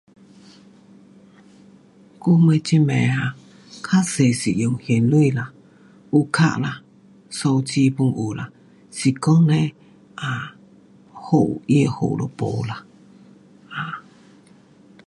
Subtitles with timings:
[2.23, 3.35] 我们这边啊
[3.85, 5.53] 较多是用现钱啦。
[6.11, 6.81] 有卡啦，
[7.29, 8.51] 手机 pun 有啦。
[8.91, 9.75] 是讲嘞，
[10.15, 10.55] 啊，
[11.13, 12.83] 货，他的货就没啦。